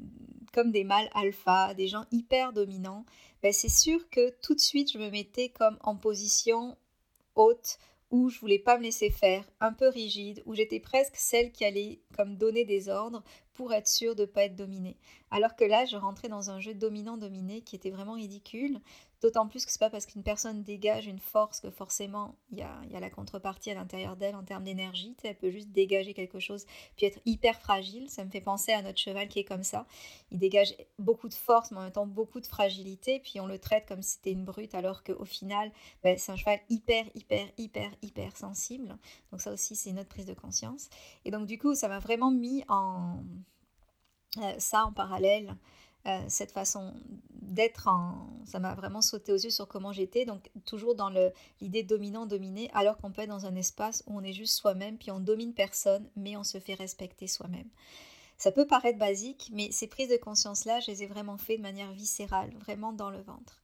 comme 0.53 0.71
des 0.71 0.83
mâles 0.83 1.09
alpha, 1.13 1.73
des 1.73 1.87
gens 1.87 2.05
hyper 2.11 2.53
dominants. 2.53 3.05
Ben, 3.43 3.53
c'est 3.53 3.69
sûr 3.69 4.09
que 4.09 4.31
tout 4.41 4.55
de 4.55 4.59
suite, 4.59 4.91
je 4.91 4.97
me 4.97 5.09
mettais 5.09 5.49
comme 5.49 5.77
en 5.81 5.95
position 5.95 6.77
haute 7.35 7.77
où 8.11 8.29
je 8.29 8.39
voulais 8.39 8.59
pas 8.59 8.77
me 8.77 8.83
laisser 8.83 9.11
faire, 9.11 9.45
un 9.59 9.71
peu 9.71 9.87
rigide, 9.87 10.41
où 10.45 10.55
j'étais 10.55 10.79
presque 10.79 11.15
celle 11.15 11.51
qui 11.51 11.63
allait 11.63 11.99
comme 12.17 12.37
donner 12.37 12.65
des 12.65 12.89
ordres 12.89 13.23
pour 13.53 13.71
être 13.71 13.87
sûre 13.87 14.15
de 14.15 14.21
ne 14.21 14.25
pas 14.25 14.45
être 14.45 14.55
dominée. 14.55 14.97
Alors 15.29 15.55
que 15.55 15.63
là, 15.63 15.85
je 15.85 15.95
rentrais 15.95 16.27
dans 16.27 16.49
un 16.49 16.59
jeu 16.59 16.73
dominant-dominé 16.73 17.61
qui 17.61 17.75
était 17.75 17.91
vraiment 17.91 18.13
ridicule, 18.13 18.79
d'autant 19.21 19.47
plus 19.47 19.65
que 19.65 19.71
c'est 19.71 19.79
pas 19.79 19.89
parce 19.89 20.05
qu'une 20.05 20.23
personne 20.23 20.63
dégage 20.63 21.07
une 21.07 21.19
force 21.19 21.59
que 21.59 21.69
forcément 21.69 22.35
il 22.51 22.59
y 22.59 22.61
a, 22.61 22.99
la 22.99 23.09
contrepartie 23.09 23.71
à 23.71 23.73
l'intérieur 23.75 24.15
d'elle 24.15 24.35
en 24.35 24.43
termes 24.43 24.63
d'énergie, 24.63 25.15
elle 25.23 25.37
peut 25.37 25.51
juste 25.51 25.69
dégager 25.69 26.13
quelque 26.13 26.39
chose 26.39 26.65
puis 26.95 27.05
être 27.05 27.19
hyper 27.25 27.59
fragile. 27.59 28.09
Ça 28.09 28.23
me 28.23 28.29
fait 28.29 28.41
penser 28.41 28.71
à 28.71 28.81
notre 28.81 28.97
cheval 28.97 29.27
qui 29.27 29.39
est 29.39 29.43
comme 29.43 29.63
ça. 29.63 29.85
Il 30.31 30.39
dégage 30.39 30.75
beaucoup 30.97 31.29
de 31.29 31.33
force, 31.33 31.71
mais 31.71 31.77
en 31.77 31.81
même 31.81 31.91
temps 31.91 32.07
beaucoup 32.07 32.39
de 32.39 32.47
fragilité, 32.47 33.19
puis 33.19 33.39
on 33.39 33.47
le 33.47 33.59
traite 33.59 33.87
comme 33.87 34.01
si 34.01 34.13
c'était 34.15 34.31
une 34.31 34.45
brute, 34.45 34.75
alors 34.75 35.03
qu'au 35.03 35.25
final, 35.25 35.71
ben, 36.03 36.17
c'est 36.17 36.31
un 36.31 36.35
cheval 36.35 36.59
hyper, 36.69 37.05
hyper, 37.15 37.47
hyper, 37.57 37.91
hyper 38.01 38.35
sensible. 38.37 38.97
Donc 39.31 39.41
ça 39.41 39.51
aussi, 39.51 39.75
c'est 39.75 39.89
une 39.89 39.99
autre 39.99 40.09
prise 40.09 40.25
de 40.25 40.33
conscience. 40.33 40.89
Et 41.25 41.31
donc 41.31 41.45
du 41.45 41.57
coup, 41.57 41.75
ça 41.75 41.87
m'a 41.87 41.99
vraiment 41.99 42.31
mis 42.31 42.63
en 42.67 43.17
euh, 44.37 44.53
ça 44.59 44.85
en 44.85 44.91
parallèle, 44.91 45.55
euh, 46.07 46.21
cette 46.27 46.51
façon 46.51 46.93
d'être 47.41 47.87
en... 47.87 48.29
Ça 48.45 48.59
m'a 48.59 48.73
vraiment 48.73 49.01
sauté 49.01 49.31
aux 49.31 49.37
yeux 49.37 49.49
sur 49.49 49.67
comment 49.67 49.91
j'étais, 49.91 50.25
donc 50.25 50.49
toujours 50.65 50.95
dans 50.95 51.09
l'idée 51.61 51.83
dominant-dominé, 51.83 52.69
alors 52.73 52.97
qu'on 52.97 53.11
peut 53.11 53.23
être 53.23 53.29
dans 53.29 53.45
un 53.45 53.55
espace 53.55 54.03
où 54.07 54.17
on 54.17 54.23
est 54.23 54.33
juste 54.33 54.55
soi-même, 54.55 54.97
puis 54.97 55.11
on 55.11 55.19
domine 55.19 55.53
personne, 55.53 56.07
mais 56.15 56.37
on 56.37 56.43
se 56.43 56.59
fait 56.59 56.73
respecter 56.73 57.27
soi-même. 57.27 57.67
Ça 58.37 58.53
peut 58.53 58.65
paraître 58.65 58.97
basique, 58.97 59.49
mais 59.51 59.71
ces 59.71 59.87
prises 59.87 60.09
de 60.09 60.15
conscience-là, 60.15 60.79
je 60.79 60.91
les 60.91 61.03
ai 61.03 61.07
vraiment 61.07 61.37
fait 61.37 61.57
de 61.57 61.61
manière 61.61 61.91
viscérale, 61.91 62.51
vraiment 62.61 62.93
dans 62.93 63.09
le 63.09 63.21
ventre. 63.21 63.61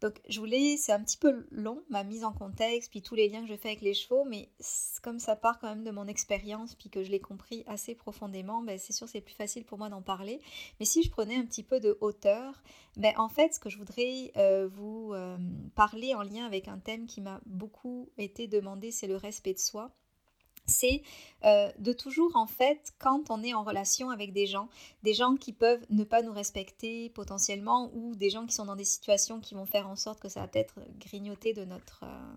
Donc 0.00 0.20
je 0.28 0.40
voulais, 0.40 0.76
c'est 0.76 0.92
un 0.92 1.02
petit 1.02 1.18
peu 1.18 1.46
long, 1.50 1.82
ma 1.88 2.04
mise 2.04 2.24
en 2.24 2.32
contexte, 2.32 2.90
puis 2.90 3.02
tous 3.02 3.14
les 3.14 3.28
liens 3.28 3.42
que 3.42 3.48
je 3.48 3.56
fais 3.56 3.68
avec 3.68 3.82
les 3.82 3.94
chevaux, 3.94 4.24
mais 4.24 4.48
comme 5.02 5.18
ça 5.18 5.36
part 5.36 5.58
quand 5.58 5.68
même 5.68 5.84
de 5.84 5.90
mon 5.90 6.06
expérience, 6.06 6.74
puis 6.74 6.88
que 6.88 7.02
je 7.02 7.10
l'ai 7.10 7.20
compris 7.20 7.64
assez 7.66 7.94
profondément, 7.94 8.62
ben, 8.62 8.78
c'est 8.78 8.92
sûr 8.92 9.08
c'est 9.08 9.20
plus 9.20 9.34
facile 9.34 9.64
pour 9.64 9.78
moi 9.78 9.88
d'en 9.88 10.02
parler. 10.02 10.40
Mais 10.78 10.86
si 10.86 11.02
je 11.02 11.10
prenais 11.10 11.36
un 11.36 11.44
petit 11.44 11.62
peu 11.62 11.80
de 11.80 11.98
hauteur, 12.00 12.62
ben, 12.96 13.12
en 13.18 13.28
fait 13.28 13.54
ce 13.54 13.60
que 13.60 13.68
je 13.68 13.78
voudrais 13.78 14.32
euh, 14.36 14.68
vous 14.68 15.12
euh, 15.12 15.36
parler 15.74 16.14
en 16.14 16.22
lien 16.22 16.46
avec 16.46 16.68
un 16.68 16.78
thème 16.78 17.06
qui 17.06 17.20
m'a 17.20 17.40
beaucoup 17.46 18.10
été 18.16 18.48
demandé, 18.48 18.90
c'est 18.90 19.06
le 19.06 19.16
respect 19.16 19.54
de 19.54 19.58
soi 19.58 19.92
c'est 20.70 21.02
euh, 21.44 21.70
de 21.78 21.92
toujours 21.92 22.36
en 22.36 22.46
fait 22.46 22.92
quand 22.98 23.30
on 23.30 23.42
est 23.42 23.54
en 23.54 23.62
relation 23.62 24.10
avec 24.10 24.32
des 24.32 24.46
gens, 24.46 24.68
des 25.02 25.14
gens 25.14 25.36
qui 25.36 25.52
peuvent 25.52 25.84
ne 25.90 26.04
pas 26.04 26.22
nous 26.22 26.32
respecter 26.32 27.10
potentiellement 27.10 27.90
ou 27.94 28.14
des 28.14 28.30
gens 28.30 28.46
qui 28.46 28.54
sont 28.54 28.66
dans 28.66 28.76
des 28.76 28.84
situations 28.84 29.40
qui 29.40 29.54
vont 29.54 29.66
faire 29.66 29.88
en 29.88 29.96
sorte 29.96 30.20
que 30.20 30.28
ça 30.28 30.40
va 30.40 30.48
peut-être 30.48 30.80
grignoter 30.98 31.52
de 31.52 31.64
notre 31.64 32.04
euh, 32.04 32.34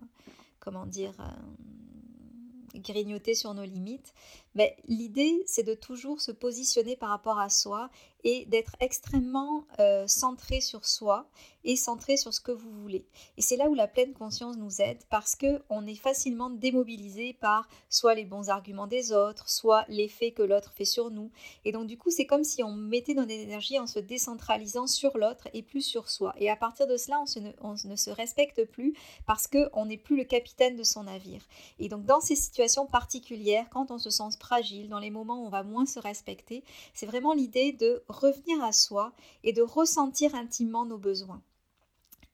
comment 0.60 0.86
dire 0.86 1.14
euh, 1.20 2.78
grignoter 2.80 3.34
sur 3.34 3.54
nos 3.54 3.64
limites. 3.64 4.14
Mais 4.54 4.76
l'idée 4.86 5.42
c'est 5.46 5.62
de 5.62 5.74
toujours 5.74 6.20
se 6.20 6.32
positionner 6.32 6.96
par 6.96 7.10
rapport 7.10 7.38
à 7.38 7.48
soi 7.48 7.90
et 8.24 8.46
d'être 8.46 8.74
extrêmement 8.80 9.66
centré 10.06 10.60
sur 10.60 10.86
soi 10.86 11.28
et 11.64 11.76
centré 11.76 12.16
sur 12.16 12.32
ce 12.32 12.40
que 12.40 12.52
vous 12.52 12.70
voulez. 12.70 13.06
Et 13.36 13.42
c'est 13.42 13.56
là 13.56 13.68
où 13.68 13.74
la 13.74 13.88
pleine 13.88 14.12
conscience 14.12 14.56
nous 14.56 14.80
aide 14.80 15.02
parce 15.10 15.34
que 15.34 15.62
on 15.70 15.86
est 15.86 15.94
facilement 15.94 16.50
démobilisé 16.50 17.34
par 17.34 17.68
soit 17.88 18.14
les 18.14 18.24
bons 18.24 18.50
arguments 18.50 18.86
des 18.86 19.12
autres, 19.12 19.48
soit 19.48 19.84
l'effet 19.88 20.32
que 20.32 20.42
l'autre 20.42 20.72
fait 20.74 20.84
sur 20.84 21.10
nous. 21.10 21.30
Et 21.64 21.72
donc 21.72 21.86
du 21.86 21.96
coup, 21.96 22.10
c'est 22.10 22.26
comme 22.26 22.44
si 22.44 22.62
on 22.62 22.72
mettait 22.72 23.14
notre 23.14 23.30
énergie 23.30 23.78
en 23.78 23.86
se 23.86 23.98
décentralisant 23.98 24.86
sur 24.86 25.16
l'autre 25.16 25.48
et 25.54 25.62
plus 25.62 25.82
sur 25.82 26.10
soi. 26.10 26.34
Et 26.38 26.50
à 26.50 26.56
partir 26.56 26.86
de 26.86 26.96
cela, 26.96 27.22
on, 27.60 27.74
ne, 27.84 27.96
se 27.96 28.10
respecte 28.10 28.64
plus 28.64 28.94
parce 29.26 29.46
que 29.46 29.68
on 29.72 29.86
n'est 29.86 29.96
plus 29.96 30.16
le 30.16 30.24
capitaine 30.24 30.76
de 30.76 30.82
son 30.82 31.04
navire. 31.04 31.42
Et 31.78 31.88
donc 31.88 32.04
dans 32.04 32.20
ces 32.20 32.36
situations 32.36 32.86
particulières, 32.86 33.66
quand 33.70 33.90
on 33.90 33.98
se 33.98 34.10
sent 34.10 34.24
fragile, 34.44 34.90
dans 34.90 34.98
les 34.98 35.10
moments 35.10 35.42
où 35.42 35.46
on 35.46 35.50
va 35.50 35.62
moins 35.62 35.86
se 35.86 35.98
respecter, 35.98 36.64
c'est 36.92 37.06
vraiment 37.06 37.32
l'idée 37.32 37.72
de 37.72 38.02
revenir 38.08 38.62
à 38.62 38.72
soi 38.72 39.12
et 39.42 39.54
de 39.54 39.62
ressentir 39.62 40.34
intimement 40.34 40.84
nos 40.84 40.98
besoins. 40.98 41.42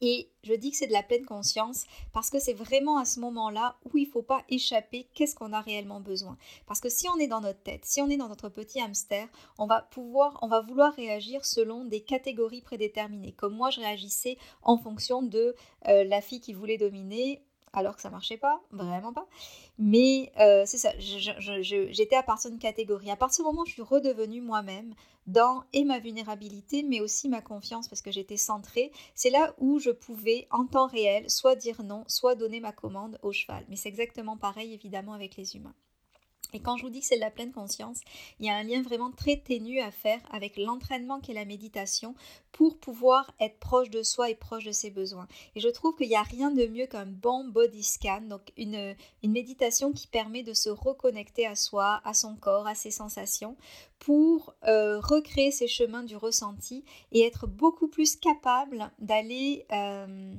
Et 0.02 0.30
je 0.44 0.54
dis 0.54 0.70
que 0.70 0.78
c'est 0.78 0.86
de 0.86 0.92
la 0.92 1.02
pleine 1.02 1.26
conscience 1.26 1.84
parce 2.12 2.30
que 2.30 2.40
c'est 2.40 2.54
vraiment 2.54 2.96
à 2.96 3.04
ce 3.04 3.20
moment-là 3.20 3.76
où 3.84 3.98
il 3.98 4.06
ne 4.06 4.10
faut 4.10 4.22
pas 4.22 4.42
échapper 4.48 5.06
qu'est-ce 5.12 5.34
qu'on 5.34 5.52
a 5.52 5.60
réellement 5.60 6.00
besoin. 6.00 6.38
Parce 6.66 6.80
que 6.80 6.88
si 6.88 7.06
on 7.10 7.18
est 7.18 7.26
dans 7.26 7.42
notre 7.42 7.62
tête, 7.62 7.84
si 7.84 8.00
on 8.00 8.08
est 8.08 8.16
dans 8.16 8.28
notre 8.28 8.48
petit 8.48 8.80
hamster, 8.80 9.28
on 9.58 9.66
va 9.66 9.82
pouvoir, 9.82 10.38
on 10.40 10.48
va 10.48 10.62
vouloir 10.62 10.94
réagir 10.94 11.44
selon 11.44 11.84
des 11.84 12.00
catégories 12.00 12.62
prédéterminées. 12.62 13.32
Comme 13.32 13.54
moi, 13.54 13.68
je 13.68 13.80
réagissais 13.80 14.38
en 14.62 14.78
fonction 14.78 15.22
de 15.22 15.54
euh, 15.88 16.04
la 16.04 16.22
fille 16.22 16.40
qui 16.40 16.54
voulait 16.54 16.78
dominer 16.78 17.42
alors 17.72 17.96
que 17.96 18.02
ça 18.02 18.10
marchait 18.10 18.36
pas, 18.36 18.60
vraiment 18.70 19.12
pas. 19.12 19.26
Mais 19.78 20.32
euh, 20.38 20.64
c'est 20.66 20.78
ça, 20.78 20.92
j'étais 20.98 22.16
à 22.16 22.22
partir 22.22 22.50
d'une 22.50 22.58
catégorie. 22.58 23.10
À 23.10 23.16
partir 23.16 23.44
du 23.44 23.50
moment 23.50 23.62
où 23.62 23.66
je 23.66 23.72
suis 23.72 23.82
redevenue 23.82 24.40
moi-même 24.40 24.94
dans 25.26 25.62
et 25.72 25.84
ma 25.84 25.98
vulnérabilité, 25.98 26.82
mais 26.82 27.00
aussi 27.00 27.28
ma 27.28 27.40
confiance 27.40 27.88
parce 27.88 28.02
que 28.02 28.10
j'étais 28.10 28.36
centrée, 28.36 28.90
c'est 29.14 29.30
là 29.30 29.54
où 29.58 29.78
je 29.78 29.90
pouvais 29.90 30.48
en 30.50 30.66
temps 30.66 30.86
réel 30.86 31.30
soit 31.30 31.56
dire 31.56 31.82
non, 31.82 32.04
soit 32.08 32.34
donner 32.34 32.60
ma 32.60 32.72
commande 32.72 33.18
au 33.22 33.32
cheval. 33.32 33.64
Mais 33.68 33.76
c'est 33.76 33.88
exactement 33.88 34.36
pareil 34.36 34.74
évidemment 34.74 35.12
avec 35.12 35.36
les 35.36 35.56
humains. 35.56 35.74
Et 36.52 36.60
quand 36.60 36.76
je 36.76 36.82
vous 36.82 36.90
dis 36.90 37.00
que 37.00 37.06
c'est 37.06 37.16
de 37.16 37.20
la 37.20 37.30
pleine 37.30 37.52
conscience, 37.52 38.00
il 38.38 38.46
y 38.46 38.50
a 38.50 38.56
un 38.56 38.62
lien 38.62 38.82
vraiment 38.82 39.10
très 39.10 39.36
ténu 39.36 39.80
à 39.80 39.90
faire 39.90 40.20
avec 40.30 40.56
l'entraînement 40.56 41.20
qu'est 41.20 41.32
la 41.32 41.44
méditation 41.44 42.14
pour 42.52 42.78
pouvoir 42.78 43.32
être 43.40 43.58
proche 43.58 43.90
de 43.90 44.02
soi 44.02 44.30
et 44.30 44.34
proche 44.34 44.64
de 44.64 44.72
ses 44.72 44.90
besoins. 44.90 45.28
Et 45.54 45.60
je 45.60 45.68
trouve 45.68 45.94
qu'il 45.96 46.08
n'y 46.08 46.16
a 46.16 46.22
rien 46.22 46.50
de 46.50 46.66
mieux 46.66 46.86
qu'un 46.86 47.06
bon 47.06 47.44
body 47.44 47.82
scan, 47.82 48.22
donc 48.22 48.52
une, 48.56 48.94
méditation 49.22 49.92
qui 49.92 50.08
permet 50.08 50.42
de 50.42 50.52
se 50.52 50.68
reconnecter 50.68 51.46
à 51.46 51.54
soi, 51.54 52.00
à 52.04 52.14
son 52.14 52.34
corps, 52.34 52.66
à 52.66 52.74
ses 52.74 52.90
sensations, 52.90 53.56
pour 53.98 54.54
euh, 54.66 54.98
recréer 54.98 55.52
ces 55.52 55.68
chemins 55.68 56.02
du 56.02 56.16
ressenti 56.16 56.84
et 57.12 57.22
être 57.22 57.46
beaucoup 57.46 57.88
plus 57.88 58.16
capable 58.16 58.90
d'aller... 58.98 59.66
Euh, 59.72 60.34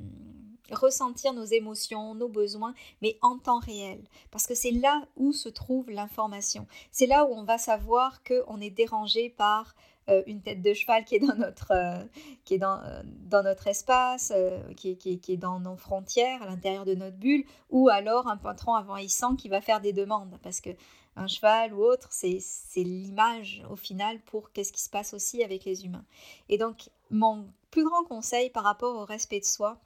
ressentir 0.71 1.33
nos 1.33 1.43
émotions, 1.43 2.15
nos 2.15 2.29
besoins, 2.29 2.73
mais 3.01 3.17
en 3.21 3.37
temps 3.37 3.59
réel. 3.59 4.01
Parce 4.31 4.47
que 4.47 4.55
c'est 4.55 4.71
là 4.71 5.01
où 5.17 5.33
se 5.33 5.49
trouve 5.49 5.89
l'information. 5.89 6.67
C'est 6.91 7.07
là 7.07 7.25
où 7.25 7.33
on 7.33 7.43
va 7.43 7.57
savoir 7.57 8.23
qu'on 8.23 8.59
est 8.59 8.69
dérangé 8.69 9.29
par 9.29 9.75
euh, 10.09 10.23
une 10.25 10.41
tête 10.41 10.61
de 10.61 10.73
cheval 10.73 11.05
qui 11.05 11.15
est 11.15 11.19
dans 11.19 11.35
notre, 11.35 11.71
euh, 11.71 12.03
qui 12.43 12.55
est 12.55 12.57
dans, 12.57 12.79
euh, 12.79 13.01
dans 13.05 13.43
notre 13.43 13.67
espace, 13.67 14.33
qui, 14.75 14.97
qui, 14.97 15.19
qui, 15.19 15.33
est 15.33 15.37
dans 15.37 15.59
nos 15.59 15.75
frontières, 15.75 16.41
à 16.41 16.47
l'intérieur 16.47 16.85
de 16.85 16.95
notre 16.95 17.17
bulle, 17.17 17.45
ou 17.69 17.89
alors 17.89 18.27
un 18.27 18.37
patron 18.37 18.75
envahissant 18.75 19.35
qui 19.35 19.47
va 19.47 19.61
faire 19.61 19.79
des 19.79 19.93
demandes. 19.93 20.37
Parce 20.41 20.59
que 20.59 20.71
un 21.15 21.27
cheval 21.27 21.73
ou 21.73 21.83
autre, 21.83 22.07
c'est 22.11 22.39
l'image 22.77 23.63
au 23.69 23.75
final 23.75 24.19
pour 24.21 24.51
qu'est-ce 24.51 24.71
qui 24.71 24.81
se 24.81 24.89
passe 24.89 25.13
aussi 25.13 25.43
avec 25.43 25.65
les 25.65 25.85
humains. 25.85 26.05
Et 26.49 26.57
donc, 26.57 26.89
mon 27.09 27.47
plus 27.69 27.83
grand 27.83 28.03
conseil 28.03 28.49
par 28.49 28.63
rapport 28.63 28.95
au 28.95 29.05
respect 29.05 29.39
de 29.39 29.45
soi, 29.45 29.79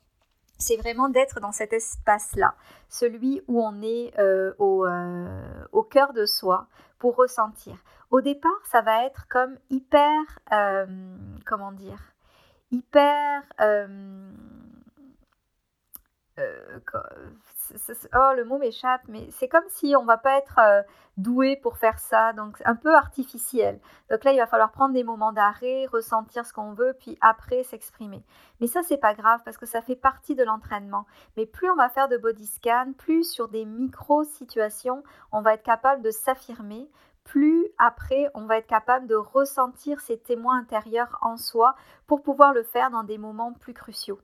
c'est 0.58 0.78
vraiment 0.78 1.10
d'être 1.10 1.40
dans 1.40 1.52
cet 1.52 1.74
espace-là, 1.74 2.56
celui 2.90 3.42
où 3.48 3.62
on 3.62 3.82
est 3.82 4.18
euh, 4.20 4.54
au, 4.60 4.86
euh, 4.86 5.66
au, 5.72 5.84
cœur 5.84 6.14
de 6.14 6.26
soi 6.26 6.68
pour 7.00 7.16
ressentir. 7.16 7.78
Au 8.12 8.22
départ, 8.22 8.52
ça 8.72 8.82
va 8.82 9.06
être 9.06 9.28
comme 9.28 9.58
hyper, 9.70 10.22
euh, 10.52 10.86
comment 11.46 11.72
dire, 11.72 12.14
hyper 12.72 13.44
oh 18.14 18.32
le 18.36 18.44
mot 18.46 18.58
m'échappe, 18.58 19.02
mais 19.08 19.28
c'est 19.32 19.48
comme 19.48 19.64
si 19.70 19.96
on 19.96 20.06
va 20.06 20.18
pas 20.18 20.38
être 20.38 20.60
euh, 20.60 20.82
doué 21.18 21.56
pour 21.56 21.78
faire 21.78 22.00
ça, 22.00 22.34
donc 22.34 22.62
un 22.66 22.76
peu 22.76 22.96
artificiel. 22.96 23.80
Donc 24.10 24.24
là, 24.24 24.34
il 24.34 24.38
va 24.38 24.48
falloir 24.48 24.72
prendre 24.72 24.94
des 24.94 25.04
moments 25.04 25.32
d'arrêt, 25.32 25.86
ressentir 25.86 26.46
ce 26.46 26.54
qu'on 26.54 26.74
veut, 26.74 26.96
puis 27.00 27.18
après 27.22 27.64
s'exprimer. 27.64 28.24
Mais 28.60 28.68
ça, 28.68 28.84
c'est 28.84 28.98
pas 28.98 29.14
grave 29.14 29.42
parce 29.46 29.58
que 29.58 29.66
ça 29.66 29.82
fait 29.82 29.96
partie 29.96 30.36
de 30.36 30.44
l'entraînement. 30.44 31.06
Mais 31.38 31.46
plus 31.46 31.70
on 31.70 31.76
va 31.76 31.90
faire 31.90 32.08
de 32.08 32.18
body 32.18 32.48
scan, 32.48 32.94
plus 32.98 33.30
sur 33.30 33.48
des 33.48 33.66
micro 33.66 34.24
situations, 34.24 35.04
on 35.32 35.42
va 35.42 35.54
être 35.54 35.64
capable 35.64 36.02
de 36.02 36.12
s'affirmer, 36.12 36.90
plus 37.24 37.68
après 37.78 38.30
on 38.36 38.46
va 38.46 38.58
être 38.58 38.68
capable 38.68 39.08
de 39.08 39.16
ressentir 39.16 40.00
ces 40.00 40.18
témoins 40.18 40.60
intérieurs 40.60 41.18
en 41.22 41.38
soi 41.38 41.76
pour 42.08 42.22
pouvoir 42.22 42.54
le 42.54 42.64
faire 42.64 42.92
dans 42.92 43.04
des 43.04 43.18
moments 43.18 43.54
plus 43.54 43.74
cruciaux. 43.74 44.20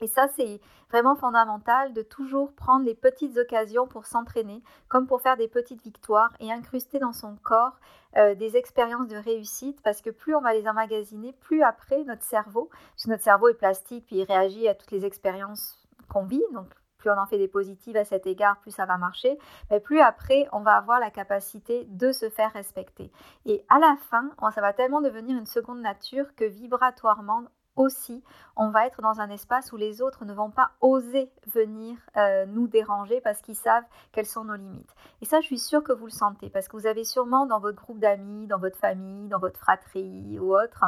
Et 0.00 0.06
ça, 0.06 0.28
c'est 0.36 0.60
vraiment 0.90 1.16
fondamental 1.16 1.92
de 1.92 2.02
toujours 2.02 2.52
prendre 2.52 2.84
les 2.84 2.94
petites 2.94 3.36
occasions 3.38 3.86
pour 3.86 4.06
s'entraîner, 4.06 4.62
comme 4.88 5.06
pour 5.06 5.22
faire 5.22 5.36
des 5.36 5.48
petites 5.48 5.82
victoires 5.82 6.32
et 6.40 6.52
incruster 6.52 6.98
dans 6.98 7.12
son 7.12 7.36
corps 7.42 7.78
euh, 8.16 8.34
des 8.34 8.56
expériences 8.56 9.08
de 9.08 9.16
réussite, 9.16 9.80
parce 9.82 10.02
que 10.02 10.10
plus 10.10 10.34
on 10.34 10.40
va 10.40 10.52
les 10.52 10.68
emmagasiner, 10.68 11.32
plus 11.32 11.62
après 11.62 12.04
notre 12.04 12.22
cerveau, 12.22 12.70
parce 12.94 13.06
notre 13.06 13.22
cerveau 13.22 13.48
est 13.48 13.54
plastique, 13.54 14.06
puis 14.06 14.16
il 14.16 14.24
réagit 14.24 14.68
à 14.68 14.74
toutes 14.74 14.90
les 14.90 15.04
expériences 15.04 15.78
qu'on 16.08 16.24
vit, 16.24 16.44
donc 16.52 16.68
plus 16.98 17.10
on 17.10 17.18
en 17.18 17.26
fait 17.26 17.38
des 17.38 17.48
positives 17.48 17.96
à 17.96 18.04
cet 18.04 18.26
égard, 18.26 18.58
plus 18.60 18.70
ça 18.70 18.86
va 18.86 18.96
marcher, 18.96 19.38
mais 19.70 19.80
plus 19.80 20.00
après, 20.00 20.48
on 20.52 20.60
va 20.60 20.76
avoir 20.76 21.00
la 21.00 21.10
capacité 21.10 21.84
de 21.90 22.12
se 22.12 22.28
faire 22.30 22.52
respecter. 22.52 23.10
Et 23.44 23.64
à 23.68 23.78
la 23.78 23.96
fin, 24.10 24.30
ça 24.54 24.60
va 24.60 24.72
tellement 24.72 25.00
devenir 25.00 25.38
une 25.38 25.46
seconde 25.46 25.80
nature 25.80 26.34
que 26.34 26.44
vibratoirement, 26.44 27.44
aussi, 27.76 28.22
on 28.56 28.70
va 28.70 28.86
être 28.86 29.02
dans 29.02 29.20
un 29.20 29.30
espace 29.30 29.72
où 29.72 29.76
les 29.76 30.02
autres 30.02 30.24
ne 30.24 30.34
vont 30.34 30.50
pas 30.50 30.72
oser 30.80 31.30
venir 31.46 31.96
euh, 32.16 32.46
nous 32.46 32.66
déranger 32.66 33.20
parce 33.20 33.40
qu'ils 33.40 33.56
savent 33.56 33.84
quelles 34.12 34.26
sont 34.26 34.44
nos 34.44 34.56
limites. 34.56 34.94
Et 35.20 35.24
ça, 35.24 35.40
je 35.40 35.46
suis 35.46 35.58
sûre 35.58 35.82
que 35.82 35.92
vous 35.92 36.06
le 36.06 36.12
sentez 36.12 36.50
parce 36.50 36.68
que 36.68 36.76
vous 36.76 36.86
avez 36.86 37.04
sûrement 37.04 37.46
dans 37.46 37.60
votre 37.60 37.76
groupe 37.76 37.98
d'amis, 37.98 38.46
dans 38.46 38.58
votre 38.58 38.78
famille, 38.78 39.28
dans 39.28 39.38
votre 39.38 39.58
fratrie 39.58 40.38
ou 40.38 40.54
autre, 40.54 40.84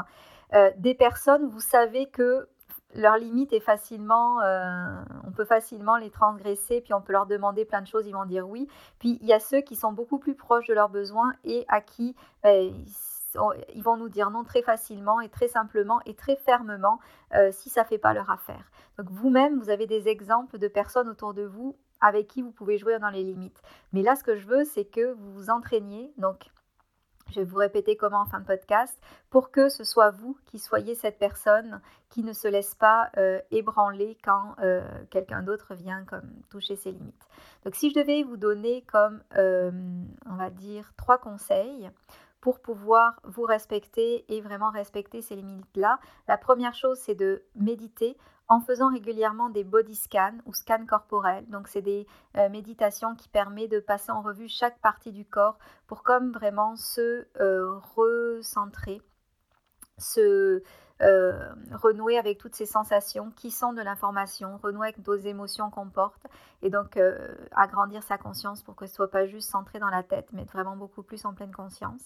euh, 0.54 0.71
des 0.78 0.95
personnes 0.95 1.47
vous 1.47 1.61
savez 1.61 2.07
que 2.07 2.49
leur 2.95 3.18
limite 3.18 3.52
est 3.52 3.61
facilement, 3.61 4.40
euh, 4.40 5.02
on 5.26 5.30
peut 5.30 5.45
facilement 5.45 5.97
les 5.97 6.11
transgresser, 6.11 6.80
puis 6.80 6.95
on 6.95 7.02
peut 7.02 7.12
leur 7.12 7.26
demander 7.26 7.64
plein 7.64 7.83
de 7.83 7.87
choses, 7.87 8.07
ils 8.07 8.14
vont 8.14 8.25
dire 8.25 8.49
oui. 8.49 8.66
Puis 8.99 9.18
il 9.21 9.26
y 9.26 9.33
a 9.33 9.40
ceux 9.40 9.61
qui 9.61 9.76
sont 9.76 9.92
beaucoup 9.92 10.18
plus 10.18 10.35
proches 10.35 10.66
de 10.68 10.75
leurs 10.75 10.88
besoins 10.88 11.35
et 11.45 11.66
à 11.68 11.80
qui 11.80 12.16
ben, 12.42 12.73
ils 13.75 13.82
vont 13.82 13.97
nous 13.97 14.08
dire 14.08 14.30
non 14.30 14.44
très 14.44 14.62
facilement 14.62 15.20
et 15.20 15.28
très 15.28 15.49
simplement 15.49 16.00
et 16.06 16.14
très 16.14 16.37
fermement 16.37 16.99
euh, 17.35 17.50
si 17.52 17.68
ça 17.70 17.82
ne 17.82 17.87
fait 17.87 17.99
pas 17.99 18.14
leur 18.14 18.30
affaire. 18.30 18.70
Donc 18.97 19.11
vous-même, 19.11 19.58
vous 19.58 19.70
avez 19.70 19.87
des 19.87 20.08
exemples 20.08 20.58
de 20.58 20.68
personnes 20.68 21.08
autour 21.08 21.35
de 21.35 21.42
vous 21.42 21.76
avec 22.00 22.28
qui 22.28 22.42
vous 22.42 22.52
pouvez 22.52 22.78
jouer 22.78 22.99
dans 22.99 23.11
les 23.11 23.25
limites. 23.25 23.61
Mais 23.92 24.02
là, 24.02 24.14
ce 24.14 24.25
que 24.25 24.37
je 24.37 24.47
veux, 24.47 24.64
c'est 24.64 24.85
que 24.85 25.12
vous 25.12 25.32
vous 25.32 25.50
entraîniez. 25.50 26.12
Donc, 26.16 26.50
je 27.30 27.40
vais 27.40 27.44
vous 27.44 27.56
répéter 27.56 27.97
comment 27.97 28.20
en 28.20 28.26
fin 28.26 28.40
de 28.40 28.47
podcast, 28.47 28.97
pour 29.30 29.50
que 29.50 29.68
ce 29.68 29.85
soit 29.85 30.11
vous 30.11 30.38
qui 30.47 30.58
soyez 30.58 30.94
cette 30.94 31.18
personne 31.18 31.82
qui 32.08 32.23
ne 32.23 32.32
se 32.32 32.49
laisse 32.49 32.75
pas 32.75 33.11
euh, 33.18 33.40
ébranler 33.50 34.16
quand 34.25 34.54
euh, 34.61 34.80
quelqu'un 35.11 35.42
d'autre 35.42 35.75
vient 35.75 36.04
comme 36.04 36.30
toucher 36.49 36.76
ses 36.76 36.92
limites. 36.92 37.28
Donc 37.64 37.75
si 37.75 37.90
je 37.90 38.00
devais 38.00 38.23
vous 38.23 38.38
donner 38.38 38.82
comme, 38.82 39.20
on 39.37 40.37
va 40.37 40.50
dire, 40.50 40.92
trois 40.97 41.18
conseils 41.18 41.90
pour 42.40 42.61
pouvoir 42.61 43.21
vous 43.25 43.42
respecter 43.42 44.25
et 44.33 44.40
vraiment 44.40 44.71
respecter 44.71 45.23
ces 45.23 45.37
limites-là. 45.37 45.99
La 46.28 46.38
première 46.38 46.75
chose, 46.75 46.99
c'est 46.99 47.14
de 47.14 47.42
méditer 47.54 48.16
en 48.49 48.61
faisant 48.61 48.90
régulièrement 48.90 49.50
des 49.50 49.64
body 49.64 49.95
scans 49.95 50.38
ou 50.47 50.54
scans 50.54 50.87
corporels. 50.87 51.47
Donc, 51.49 51.68
c'est 51.68 51.83
des 51.83 52.07
euh, 52.37 52.49
méditations 52.49 53.14
qui 53.14 53.28
permettent 53.28 53.71
de 53.71 53.80
passer 53.80 54.11
en 54.11 54.23
revue 54.23 54.49
chaque 54.49 54.80
partie 54.80 55.12
du 55.12 55.26
corps 55.26 55.59
pour 55.87 56.02
comme 56.02 56.33
vraiment 56.33 56.75
se 56.76 57.26
euh, 57.40 57.78
recentrer, 57.95 59.02
se 59.99 60.62
euh, 61.00 61.32
renouer 61.72 62.18
avec 62.18 62.38
toutes 62.38 62.56
ces 62.56 62.66
sensations 62.66 63.30
qui 63.36 63.50
sont 63.50 63.72
de 63.72 63.80
l'information, 63.80 64.58
renouer 64.62 64.88
avec 64.88 65.06
nos 65.06 65.16
émotions 65.16 65.70
qu'on 65.70 65.88
porte 65.88 66.26
et 66.62 66.70
donc 66.70 66.96
euh, 66.96 67.34
agrandir 67.52 68.02
sa 68.02 68.18
conscience 68.18 68.62
pour 68.62 68.74
que 68.74 68.86
ce 68.86 68.94
soit 68.94 69.10
pas 69.10 69.26
juste 69.26 69.48
centré 69.48 69.78
dans 69.78 69.90
la 69.90 70.02
tête, 70.02 70.26
mais 70.32 70.44
vraiment 70.44 70.76
beaucoup 70.76 71.02
plus 71.02 71.24
en 71.24 71.34
pleine 71.34 71.52
conscience. 71.52 72.02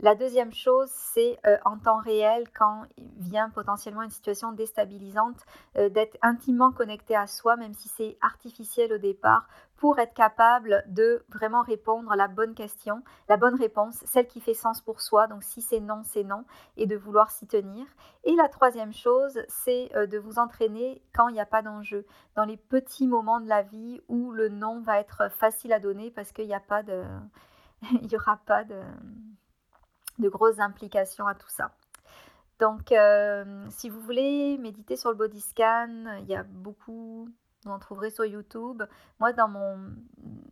La 0.00 0.16
deuxième 0.16 0.52
chose, 0.52 0.90
c'est 0.90 1.38
euh, 1.46 1.56
en 1.64 1.78
temps 1.78 1.98
réel, 1.98 2.48
quand 2.52 2.82
vient 3.16 3.48
potentiellement 3.48 4.02
une 4.02 4.10
situation 4.10 4.50
déstabilisante, 4.50 5.40
euh, 5.76 5.88
d'être 5.88 6.18
intimement 6.20 6.72
connecté 6.72 7.14
à 7.14 7.28
soi, 7.28 7.56
même 7.56 7.74
si 7.74 7.88
c'est 7.88 8.18
artificiel 8.20 8.92
au 8.92 8.98
départ, 8.98 9.46
pour 9.76 10.00
être 10.00 10.12
capable 10.12 10.82
de 10.88 11.24
vraiment 11.28 11.62
répondre 11.62 12.10
à 12.10 12.16
la 12.16 12.26
bonne 12.26 12.54
question, 12.54 13.04
la 13.28 13.36
bonne 13.36 13.54
réponse, 13.54 14.02
celle 14.04 14.26
qui 14.26 14.40
fait 14.40 14.52
sens 14.52 14.80
pour 14.80 15.00
soi. 15.00 15.28
Donc 15.28 15.44
si 15.44 15.62
c'est 15.62 15.80
non, 15.80 16.02
c'est 16.02 16.24
non, 16.24 16.44
et 16.76 16.86
de 16.86 16.96
vouloir 16.96 17.30
s'y 17.30 17.46
tenir. 17.46 17.86
Et 18.24 18.34
la 18.34 18.48
troisième 18.48 18.92
chose, 18.92 19.40
c'est 19.46 19.94
euh, 19.94 20.06
de 20.08 20.18
vous 20.18 20.40
entraîner 20.40 21.02
quand 21.14 21.28
il 21.28 21.34
n'y 21.34 21.40
a 21.40 21.46
pas 21.46 21.62
d'enjeu, 21.62 22.04
dans 22.34 22.44
les 22.44 22.56
petits 22.56 23.06
moments 23.06 23.40
de 23.40 23.48
la 23.48 23.62
vie 23.62 24.00
où 24.08 24.32
le 24.32 24.48
non 24.48 24.80
va 24.80 24.98
être 24.98 25.30
facile 25.30 25.72
à 25.72 25.78
donner 25.78 26.10
parce 26.10 26.32
qu'il 26.32 26.46
n'y 26.46 26.54
a 26.54 26.60
pas 26.60 26.82
de... 26.82 27.04
il 28.02 28.08
n'y 28.08 28.16
aura 28.16 28.38
pas 28.38 28.64
de 28.64 28.80
de 30.18 30.28
grosses 30.28 30.60
implications 30.60 31.26
à 31.26 31.34
tout 31.34 31.48
ça. 31.48 31.72
Donc, 32.60 32.92
euh, 32.92 33.66
si 33.70 33.88
vous 33.88 34.00
voulez 34.00 34.58
méditer 34.58 34.96
sur 34.96 35.10
le 35.10 35.16
body 35.16 35.40
scan, 35.40 36.18
il 36.20 36.26
y 36.26 36.36
a 36.36 36.44
beaucoup, 36.44 37.28
vous 37.64 37.72
en 37.72 37.78
trouverez 37.78 38.10
sur 38.10 38.24
YouTube. 38.24 38.82
Moi, 39.20 39.32
dans 39.32 39.48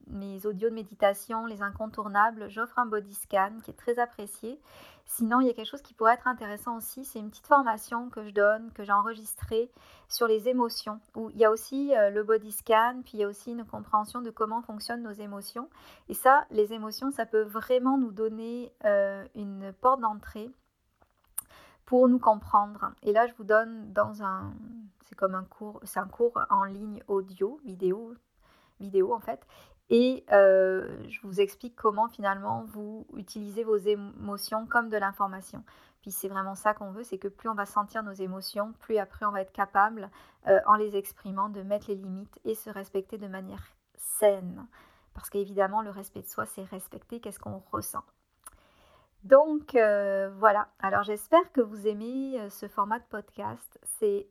mes 0.07 0.47
audios 0.47 0.71
de 0.71 0.75
méditation, 0.75 1.47
les 1.47 1.63
incontournables, 1.63 2.49
j'offre 2.49 2.79
un 2.79 2.87
body 2.87 3.15
scan 3.15 3.53
qui 3.63 3.71
est 3.71 3.75
très 3.75 3.99
apprécié. 3.99 4.61
Sinon, 5.05 5.41
il 5.41 5.47
y 5.47 5.51
a 5.51 5.53
quelque 5.53 5.69
chose 5.69 5.83
qui 5.83 5.95
pourrait 5.95 6.15
être 6.15 6.27
intéressant 6.27 6.77
aussi, 6.77 7.05
c'est 7.05 7.19
une 7.19 7.29
petite 7.31 7.47
formation 7.47 8.09
que 8.09 8.25
je 8.25 8.31
donne, 8.31 8.71
que 8.73 8.85
j'ai 8.85 8.93
enregistrée 8.93 9.71
sur 10.09 10.27
les 10.27 10.49
émotions, 10.49 11.01
il 11.17 11.39
y 11.39 11.45
a 11.45 11.51
aussi 11.51 11.95
euh, 11.95 12.11
le 12.11 12.23
body 12.23 12.53
scan, 12.53 13.01
puis 13.05 13.15
il 13.15 13.21
y 13.21 13.25
a 13.25 13.29
aussi 13.29 13.51
une 13.51 13.65
compréhension 13.65 14.21
de 14.21 14.31
comment 14.31 14.63
fonctionnent 14.63 15.03
nos 15.03 15.13
émotions. 15.13 15.69
Et 16.09 16.15
ça, 16.15 16.45
les 16.51 16.73
émotions, 16.73 17.11
ça 17.11 17.27
peut 17.27 17.43
vraiment 17.43 17.99
nous 17.99 18.13
donner 18.13 18.73
euh, 18.85 19.27
une 19.35 19.73
porte 19.81 20.01
d'entrée 20.01 20.51
pour 21.85 22.09
nous 22.09 22.19
comprendre. 22.19 22.93
Et 23.03 23.13
là, 23.13 23.27
je 23.27 23.35
vous 23.35 23.45
donne 23.45 23.93
dans 23.93 24.23
un, 24.23 24.53
c'est 25.05 25.15
comme 25.15 25.35
un 25.35 25.45
cours, 25.45 25.81
c'est 25.85 26.01
un 26.01 26.09
cours 26.09 26.41
en 26.51 26.65
ligne 26.65 27.03
audio, 27.09 27.61
vidéo, 27.65 28.15
vidéo 28.81 29.15
en 29.15 29.21
fait. 29.21 29.47
Et 29.91 30.25
euh, 30.33 30.89
je 31.09 31.21
vous 31.23 31.41
explique 31.41 31.77
comment 31.77 32.09
finalement 32.09 32.65
vous 32.69 33.07
utilisez 33.15 33.63
vos 33.63 33.77
émotions 33.77 34.67
comme 34.67 34.89
de 34.89 34.97
l'information. 34.97 35.65
Puis 36.01 36.11
c'est 36.11 36.29
vraiment 36.29 36.55
ça 36.55 36.73
qu'on 36.73 36.91
veut, 36.91 37.05
c'est 37.05 37.19
que 37.19 37.29
plus 37.29 37.49
on 37.49 37.55
va 37.55 37.67
sentir 37.67 38.03
nos 38.03 38.13
émotions, 38.13 38.73
plus 38.81 38.97
après 38.97 39.27
on 39.27 39.31
va 39.31 39.43
être 39.43 39.53
capable, 39.53 40.11
euh, 40.49 40.61
en 40.67 40.77
les 40.77 40.97
exprimant, 40.97 41.51
de 41.51 41.63
mettre 41.63 41.89
les 41.89 41.95
limites 41.95 42.41
et 42.45 42.55
se 42.55 42.71
respecter 42.71 43.19
de 43.19 43.29
manière 43.29 43.63
saine. 43.97 44.67
parce 45.15 45.29
qu'évidemment, 45.29 45.83
le 45.83 45.91
respect 45.91 46.23
de 46.23 46.27
soi, 46.27 46.47
c'est 46.47 46.65
respecter 46.65 47.21
qu'est-ce 47.21 47.39
qu'on 47.39 47.63
ressent. 47.71 48.03
Donc 49.25 49.75
euh, 49.75 50.31
voilà, 50.39 50.69
alors 50.79 51.03
j'espère 51.03 51.53
que 51.53 51.61
vous 51.61 51.87
aimez 51.87 52.49
ce 52.49 52.67
format 52.67 52.99
de 52.99 53.05
podcast. 53.05 53.79
C'est 53.99 54.27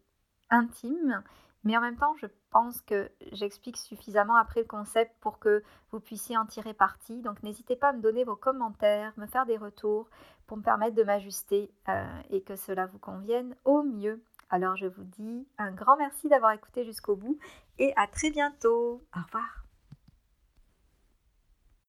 intime, 0.51 1.23
mais 1.63 1.77
en 1.77 1.81
même 1.81 1.97
temps, 1.97 2.15
je 2.17 2.27
pense 2.49 2.81
que 2.81 3.09
j'explique 3.31 3.77
suffisamment 3.77 4.35
après 4.35 4.61
le 4.61 4.67
concept 4.67 5.15
pour 5.19 5.39
que 5.39 5.63
vous 5.91 5.99
puissiez 5.99 6.37
en 6.37 6.45
tirer 6.45 6.73
parti. 6.73 7.21
Donc 7.21 7.41
n'hésitez 7.43 7.75
pas 7.75 7.89
à 7.89 7.93
me 7.93 8.01
donner 8.01 8.23
vos 8.23 8.35
commentaires, 8.35 9.13
me 9.17 9.27
faire 9.27 9.45
des 9.45 9.57
retours 9.57 10.09
pour 10.47 10.57
me 10.57 10.63
permettre 10.63 10.95
de 10.95 11.03
m'ajuster 11.03 11.71
euh, 11.87 12.21
et 12.29 12.41
que 12.41 12.55
cela 12.55 12.85
vous 12.87 12.99
convienne 12.99 13.55
au 13.63 13.83
mieux. 13.83 14.23
Alors 14.49 14.75
je 14.75 14.87
vous 14.87 15.05
dis 15.05 15.47
un 15.57 15.71
grand 15.71 15.95
merci 15.97 16.27
d'avoir 16.27 16.51
écouté 16.51 16.83
jusqu'au 16.83 17.15
bout 17.15 17.39
et 17.79 17.93
à 17.95 18.07
très 18.07 18.31
bientôt. 18.31 19.01
Au 19.15 19.21
revoir. 19.25 19.60